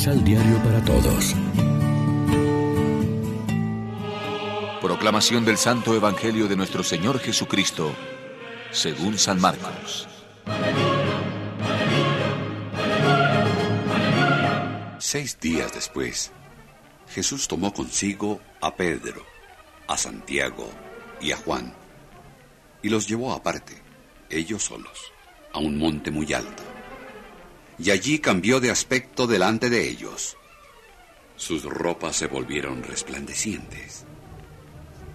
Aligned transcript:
Misal 0.00 0.24
Diario 0.24 0.56
para 0.62 0.82
Todos. 0.82 1.36
Proclamación 4.80 5.44
del 5.44 5.58
Santo 5.58 5.94
Evangelio 5.94 6.48
de 6.48 6.56
nuestro 6.56 6.82
Señor 6.82 7.18
Jesucristo, 7.18 7.94
según 8.70 9.18
San 9.18 9.38
Marcos. 9.38 10.08
Seis 14.98 15.38
días 15.38 15.70
después, 15.74 16.32
Jesús 17.10 17.46
tomó 17.46 17.74
consigo 17.74 18.40
a 18.62 18.74
Pedro, 18.74 19.26
a 19.86 19.98
Santiago 19.98 20.70
y 21.20 21.32
a 21.32 21.36
Juan, 21.36 21.74
y 22.82 22.88
los 22.88 23.06
llevó 23.06 23.34
aparte, 23.34 23.74
ellos 24.30 24.64
solos, 24.64 25.12
a 25.52 25.58
un 25.58 25.76
monte 25.76 26.10
muy 26.10 26.32
alto. 26.32 26.69
Y 27.82 27.90
allí 27.90 28.18
cambió 28.18 28.60
de 28.60 28.70
aspecto 28.70 29.26
delante 29.26 29.70
de 29.70 29.88
ellos. 29.88 30.36
Sus 31.36 31.64
ropas 31.64 32.16
se 32.16 32.26
volvieron 32.26 32.82
resplandecientes, 32.82 34.04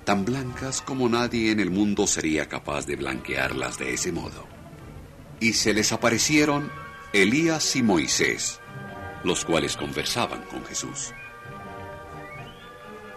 tan 0.03 0.25
blancas 0.25 0.81
como 0.81 1.07
nadie 1.07 1.51
en 1.51 1.59
el 1.59 1.69
mundo 1.69 2.07
sería 2.07 2.49
capaz 2.49 2.87
de 2.87 2.95
blanquearlas 2.95 3.77
de 3.77 3.93
ese 3.93 4.11
modo. 4.11 4.47
Y 5.39 5.53
se 5.53 5.73
les 5.73 5.91
aparecieron 5.91 6.71
Elías 7.13 7.75
y 7.75 7.83
Moisés, 7.83 8.59
los 9.23 9.45
cuales 9.45 9.77
conversaban 9.77 10.41
con 10.43 10.65
Jesús. 10.65 11.13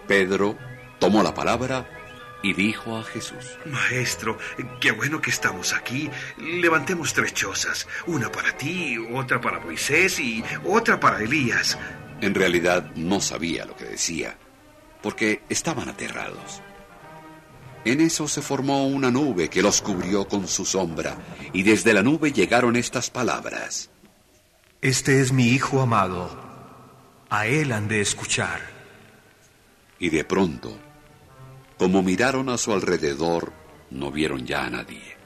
Pedro 0.07 0.57
tomó 0.99 1.23
la 1.23 1.33
palabra 1.33 1.98
y 2.41 2.53
dijo 2.53 2.97
a 2.97 3.03
Jesús, 3.03 3.57
Maestro, 3.65 4.37
qué 4.79 4.91
bueno 4.91 5.21
que 5.21 5.29
estamos 5.29 5.73
aquí. 5.73 6.09
Levantemos 6.37 7.13
tres 7.13 7.33
chozas, 7.33 7.87
una 8.07 8.31
para 8.31 8.55
ti, 8.57 8.97
otra 9.13 9.41
para 9.41 9.59
Moisés 9.59 10.19
y 10.19 10.43
otra 10.65 10.99
para 10.99 11.21
Elías. 11.21 11.77
En 12.21 12.33
realidad 12.33 12.91
no 12.95 13.19
sabía 13.19 13.65
lo 13.65 13.75
que 13.75 13.85
decía, 13.85 14.37
porque 15.01 15.41
estaban 15.49 15.89
aterrados. 15.89 16.61
En 17.85 18.01
eso 18.01 18.27
se 18.27 18.41
formó 18.41 18.87
una 18.87 19.09
nube 19.09 19.49
que 19.49 19.61
los 19.61 19.81
cubrió 19.81 20.27
con 20.27 20.47
su 20.47 20.65
sombra, 20.65 21.17
y 21.53 21.63
desde 21.63 21.93
la 21.93 22.03
nube 22.03 22.31
llegaron 22.31 22.75
estas 22.75 23.09
palabras. 23.09 23.89
Este 24.81 25.21
es 25.21 25.31
mi 25.31 25.47
Hijo 25.47 25.81
amado, 25.81 26.29
a 27.29 27.47
él 27.47 27.71
han 27.71 27.87
de 27.87 28.01
escuchar. 28.01 28.61
Y 29.97 30.09
de 30.09 30.23
pronto, 30.23 30.77
como 31.79 32.03
miraron 32.03 32.49
a 32.49 32.57
su 32.57 32.73
alrededor, 32.73 33.53
no 33.89 34.11
vieron 34.11 34.45
ya 34.45 34.65
a 34.65 34.69
nadie. 34.69 35.17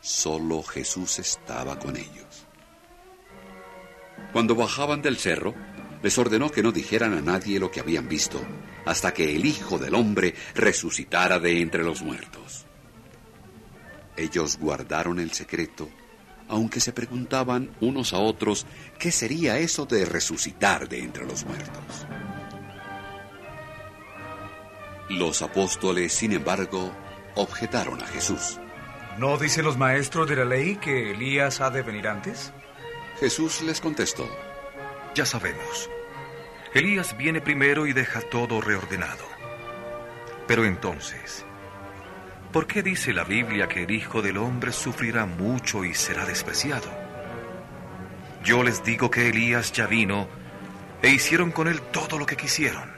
Solo 0.00 0.62
Jesús 0.62 1.18
estaba 1.18 1.78
con 1.78 1.94
ellos. 1.98 2.46
Cuando 4.32 4.54
bajaban 4.54 5.02
del 5.02 5.18
cerro, 5.18 5.54
les 6.02 6.16
ordenó 6.16 6.50
que 6.50 6.62
no 6.62 6.72
dijeran 6.72 7.12
a 7.12 7.20
nadie 7.20 7.60
lo 7.60 7.70
que 7.70 7.80
habían 7.80 8.08
visto, 8.08 8.40
hasta 8.86 9.12
que 9.12 9.36
el 9.36 9.44
Hijo 9.44 9.76
del 9.76 9.94
Hombre 9.94 10.34
resucitara 10.54 11.38
de 11.38 11.60
entre 11.60 11.84
los 11.84 12.00
muertos. 12.00 12.64
Ellos 14.16 14.58
guardaron 14.58 15.20
el 15.20 15.32
secreto, 15.32 15.90
aunque 16.48 16.80
se 16.80 16.94
preguntaban 16.94 17.76
unos 17.82 18.14
a 18.14 18.18
otros 18.20 18.64
qué 18.98 19.12
sería 19.12 19.58
eso 19.58 19.84
de 19.84 20.06
resucitar 20.06 20.88
de 20.88 21.00
entre 21.00 21.26
los 21.26 21.44
muertos. 21.44 22.06
Los 25.08 25.40
apóstoles, 25.40 26.12
sin 26.12 26.32
embargo, 26.32 26.92
objetaron 27.34 28.02
a 28.02 28.06
Jesús. 28.06 28.60
¿No 29.16 29.38
dicen 29.38 29.64
los 29.64 29.78
maestros 29.78 30.28
de 30.28 30.36
la 30.36 30.44
ley 30.44 30.76
que 30.76 31.12
Elías 31.12 31.62
ha 31.62 31.70
de 31.70 31.80
venir 31.80 32.08
antes? 32.08 32.52
Jesús 33.18 33.62
les 33.62 33.80
contestó, 33.80 34.28
Ya 35.14 35.24
sabemos. 35.24 35.88
Elías 36.74 37.16
viene 37.16 37.40
primero 37.40 37.86
y 37.86 37.94
deja 37.94 38.20
todo 38.20 38.60
reordenado. 38.60 39.24
Pero 40.46 40.66
entonces, 40.66 41.46
¿por 42.52 42.66
qué 42.66 42.82
dice 42.82 43.14
la 43.14 43.24
Biblia 43.24 43.66
que 43.66 43.84
el 43.84 43.90
Hijo 43.90 44.20
del 44.20 44.36
Hombre 44.36 44.72
sufrirá 44.72 45.24
mucho 45.24 45.84
y 45.84 45.94
será 45.94 46.26
despreciado? 46.26 46.90
Yo 48.44 48.62
les 48.62 48.84
digo 48.84 49.10
que 49.10 49.30
Elías 49.30 49.72
ya 49.72 49.86
vino 49.86 50.28
e 51.00 51.08
hicieron 51.08 51.50
con 51.50 51.66
él 51.66 51.80
todo 51.80 52.18
lo 52.18 52.26
que 52.26 52.36
quisieron 52.36 52.97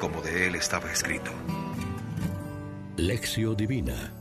como 0.00 0.22
de 0.22 0.48
él 0.48 0.54
estaba 0.54 0.90
escrito. 0.90 1.30
Lección 2.96 3.56
Divina 3.56 4.12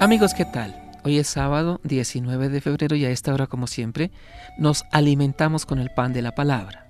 Amigos, 0.00 0.34
¿qué 0.34 0.44
tal? 0.44 0.76
Hoy 1.04 1.18
es 1.18 1.28
sábado 1.28 1.80
19 1.84 2.48
de 2.48 2.60
febrero 2.60 2.96
y 2.96 3.04
a 3.04 3.10
esta 3.10 3.32
hora, 3.32 3.46
como 3.46 3.66
siempre, 3.66 4.10
nos 4.58 4.84
alimentamos 4.90 5.66
con 5.66 5.78
el 5.78 5.90
pan 5.90 6.12
de 6.12 6.20
la 6.20 6.34
palabra. 6.34 6.86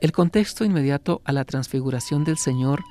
El 0.00 0.12
contexto 0.12 0.64
inmediato 0.64 1.22
a 1.24 1.32
la 1.32 1.44
transfiguración 1.44 2.24
del 2.24 2.36
Señor 2.36 2.82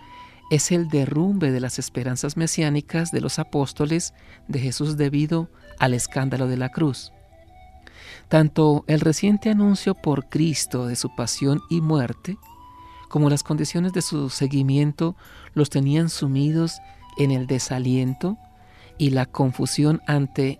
es 0.49 0.71
el 0.71 0.89
derrumbe 0.89 1.51
de 1.51 1.59
las 1.59 1.77
esperanzas 1.77 2.35
mesiánicas 2.35 3.11
de 3.11 3.21
los 3.21 3.37
apóstoles 3.37 4.13
de 4.47 4.59
Jesús 4.59 4.97
debido 4.97 5.49
al 5.77 5.93
escándalo 5.93 6.47
de 6.47 6.57
la 6.57 6.69
cruz. 6.69 7.13
Tanto 8.27 8.85
el 8.87 9.01
reciente 9.01 9.49
anuncio 9.49 9.93
por 9.93 10.29
Cristo 10.29 10.87
de 10.87 10.95
su 10.95 11.13
pasión 11.15 11.61
y 11.69 11.81
muerte, 11.81 12.37
como 13.11 13.29
las 13.29 13.43
condiciones 13.43 13.91
de 13.91 14.01
su 14.01 14.29
seguimiento 14.29 15.17
los 15.53 15.69
tenían 15.69 16.07
sumidos 16.09 16.77
en 17.17 17.31
el 17.31 17.45
desaliento 17.45 18.37
y 18.97 19.09
la 19.09 19.25
confusión 19.25 20.01
ante 20.07 20.59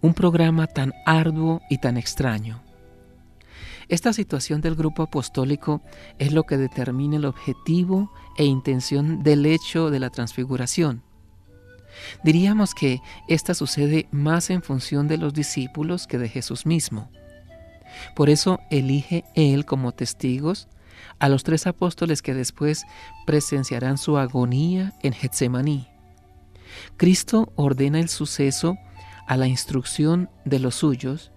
un 0.00 0.12
programa 0.12 0.66
tan 0.66 0.92
arduo 1.06 1.60
y 1.70 1.78
tan 1.78 1.96
extraño. 1.96 2.60
Esta 3.88 4.12
situación 4.12 4.60
del 4.60 4.74
grupo 4.74 5.04
apostólico 5.04 5.80
es 6.18 6.32
lo 6.32 6.42
que 6.42 6.56
determina 6.56 7.18
el 7.18 7.24
objetivo 7.24 8.10
e 8.36 8.44
intención 8.46 9.22
del 9.22 9.46
hecho 9.46 9.90
de 9.90 10.00
la 10.00 10.10
transfiguración. 10.10 11.04
Diríamos 12.24 12.74
que 12.74 13.00
esta 13.28 13.54
sucede 13.54 14.08
más 14.10 14.50
en 14.50 14.62
función 14.62 15.06
de 15.06 15.18
los 15.18 15.34
discípulos 15.34 16.08
que 16.08 16.18
de 16.18 16.28
Jesús 16.28 16.66
mismo. 16.66 17.12
Por 18.16 18.28
eso 18.28 18.58
elige 18.70 19.24
Él 19.36 19.66
como 19.66 19.92
testigos 19.92 20.66
a 21.18 21.28
los 21.28 21.42
tres 21.44 21.66
apóstoles 21.66 22.22
que 22.22 22.34
después 22.34 22.84
presenciarán 23.26 23.98
su 23.98 24.18
agonía 24.18 24.94
en 25.02 25.12
Getsemaní. 25.12 25.88
Cristo 26.96 27.52
ordena 27.56 28.00
el 28.00 28.08
suceso 28.08 28.76
a 29.26 29.36
la 29.36 29.46
instrucción 29.46 30.30
de 30.44 30.58
los 30.58 30.76
suyos 30.76 31.32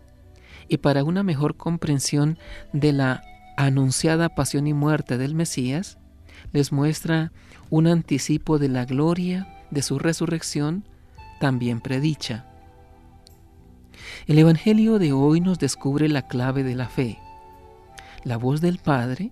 y 0.68 0.78
para 0.78 1.04
una 1.04 1.24
mejor 1.24 1.58
comprensión 1.58 2.38
de 2.72 2.94
la 2.94 3.24
anunciada 3.58 4.30
pasión 4.30 4.68
y 4.68 4.74
muerte 4.74 5.18
del 5.18 5.36
Mesías, 5.36 5.98
les 6.52 6.72
muestra 6.72 7.32
un 7.70 7.88
anticipo 7.88 8.60
de 8.60 8.70
la 8.70 8.86
gloria 8.86 9.48
de 9.72 9.82
su 9.82 10.00
resurrección 10.00 10.86
también 11.40 11.82
predicha. 11.82 12.46
El 14.28 14.40
Evangelio 14.40 15.00
de 15.00 15.12
hoy 15.12 15.42
nos 15.42 15.60
descubre 15.60 16.08
la 16.08 16.28
clave 16.28 16.64
de 16.64 16.76
la 16.76 16.88
fe. 16.88 17.20
La 18.24 18.38
voz 18.38 18.62
del 18.62 18.78
Padre 18.78 19.32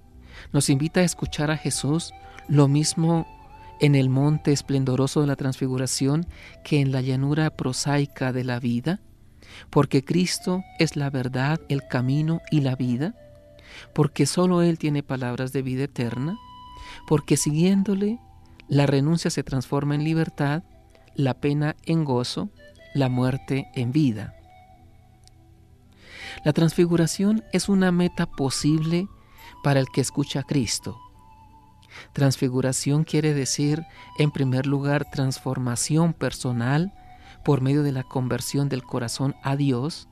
nos 0.52 0.69
invita 0.69 1.02
a 1.02 1.03
escuchar 1.03 1.52
a 1.52 1.57
Jesús 1.57 2.13
lo 2.47 2.68
mismo 2.68 3.28
en 3.79 3.96
el 3.96 4.09
monte 4.09 4.52
esplendoroso 4.52 5.22
de 5.22 5.28
la 5.28 5.35
transfiguración 5.35 6.28
que 6.63 6.81
en 6.81 6.91
la 6.91 7.02
llanura 7.02 7.50
prosaica 7.50 8.31
de 8.31 8.44
la 8.44 8.59
vida, 8.59 9.00
porque 9.69 10.06
Cristo 10.06 10.63
es 10.80 10.96
la 10.96 11.09
verdad, 11.09 11.59
el 11.68 11.88
camino 11.88 12.41
y 12.51 12.62
la 12.62 12.75
vida, 12.75 13.16
porque 13.94 14.25
solo 14.25 14.62
Él 14.62 14.78
tiene 14.78 15.01
palabras 15.01 15.51
de 15.51 15.62
vida 15.62 15.85
eterna, 15.85 16.38
porque 17.07 17.38
siguiéndole 17.38 18.19
la 18.68 18.85
renuncia 18.85 19.31
se 19.31 19.44
transforma 19.44 19.96
en 19.96 20.04
libertad, 20.04 20.63
la 21.15 21.33
pena 21.33 21.75
en 21.86 22.06
gozo, 22.06 22.50
la 22.94 23.10
muerte 23.10 23.68
en 23.75 23.92
vida. 23.92 24.36
La 26.44 26.54
transfiguración 26.54 27.44
es 27.51 27.68
una 27.68 27.92
meta 27.92 28.25
posible 28.25 29.07
para 29.63 29.80
el 29.80 29.88
que 29.88 30.02
escucha 30.02 30.42
a 30.42 30.44
Cristo. 30.44 31.00
Transfiguración 32.13 33.04
quiere 33.04 33.34
decir, 33.34 33.84
en 34.18 34.31
primer 34.31 34.66
lugar, 34.66 35.10
transformación 35.12 36.13
personal 36.13 36.94
por 37.44 37.62
medio 37.62 37.84
de 37.84 37.92
la 37.92 38.04
conversión 38.04 38.69
del 38.69 38.84
corazón 38.84 39.36
a 39.44 39.56
Dios, 39.56 40.08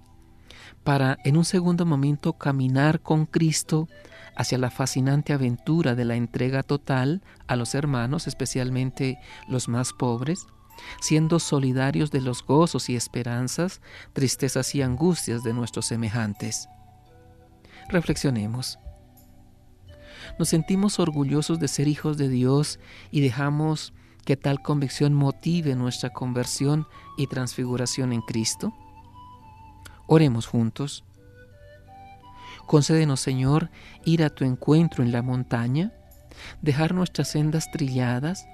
para 0.84 1.18
en 1.24 1.38
un 1.38 1.46
segundo 1.46 1.86
momento 1.86 2.34
caminar 2.34 3.02
con 3.02 3.26
Cristo 3.26 3.88
hacia 4.36 4.58
la 4.58 4.72
fascinante 4.72 5.34
aventura 5.34 5.96
de 5.96 6.06
la 6.06 6.16
entrega 6.16 6.64
total 6.64 7.22
a 7.48 7.56
los 7.56 7.76
hermanos, 7.76 8.28
especialmente 8.28 9.20
los 9.48 9.68
más 9.68 9.94
pobres, 9.94 10.48
siendo 11.02 11.40
solidarios 11.40 12.10
de 12.12 12.22
los 12.22 12.44
gozos 12.44 12.90
y 12.90 12.96
esperanzas, 12.96 13.82
tristezas 14.14 14.74
y 14.76 14.82
angustias 14.82 15.44
de 15.44 15.54
nuestros 15.54 15.88
semejantes. 15.88 16.70
Reflexionemos. 17.90 18.80
Nos 20.40 20.48
sentimos 20.48 21.00
orgullosos 21.00 21.60
de 21.60 21.68
ser 21.68 21.90
hijos 21.90 22.18
de 22.18 22.30
Dios 22.30 22.80
y 23.12 23.20
dejamos 23.20 23.92
que 24.24 24.38
tal 24.38 24.62
convicción 24.62 25.14
motive 25.14 25.76
nuestra 25.76 26.12
conversión 26.12 26.88
y 27.18 27.28
transfiguración 27.28 28.14
en 28.14 28.22
Cristo. 28.22 28.74
Oremos 30.08 30.48
juntos. 30.48 31.04
Concédenos, 32.66 33.20
Señor, 33.20 33.70
ir 34.06 34.24
a 34.24 34.30
tu 34.30 34.46
encuentro 34.46 35.04
en 35.04 35.12
la 35.12 35.22
montaña, 35.22 35.92
dejar 36.62 36.94
nuestras 36.94 37.28
sendas 37.28 37.70
trilladas, 37.70 38.46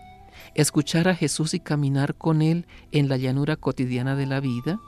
escuchar 0.56 1.08
a 1.08 1.16
Jesús 1.16 1.54
y 1.54 1.60
caminar 1.60 2.16
con 2.16 2.42
Él 2.42 2.66
en 2.92 3.10
la 3.10 3.18
llanura 3.18 3.58
cotidiana 3.58 4.16
de 4.16 4.26
la 4.26 4.40
vida, 4.40 4.80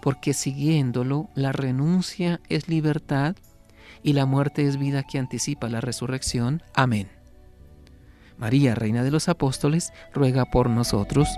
porque 0.00 0.34
siguiéndolo 0.34 1.28
la 1.36 1.52
renuncia 1.52 2.40
es 2.48 2.68
libertad 2.68 3.36
y 4.02 4.12
la 4.12 4.26
muerte 4.26 4.66
es 4.66 4.78
vida 4.78 5.02
que 5.02 5.18
anticipa 5.18 5.68
la 5.68 5.80
resurrección. 5.80 6.62
Amén. 6.74 7.08
María, 8.38 8.74
Reina 8.74 9.04
de 9.04 9.10
los 9.10 9.28
Apóstoles, 9.28 9.92
ruega 10.12 10.46
por 10.46 10.68
nosotros. 10.68 11.28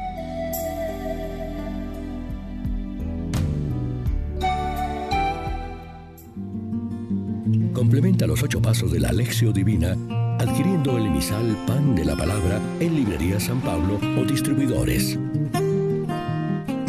Complementa 7.73 8.27
los 8.27 8.43
ocho 8.43 8.63
pasos 8.63 8.93
de 8.93 9.01
la 9.01 9.11
Alexio 9.11 9.53
Divina 9.53 9.97
adquiriendo 10.39 10.97
el 10.99 11.07
emisal 11.07 11.57
Pan 11.67 11.95
de 11.95 12.05
la 12.05 12.15
Palabra 12.17 12.61
en 12.81 12.97
Librería 12.97 13.41
San 13.41 13.61
Pablo 13.61 14.01
o 14.19 14.25
distribuidores. 14.25 15.19